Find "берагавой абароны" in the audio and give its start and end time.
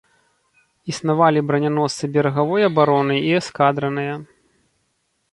2.15-3.15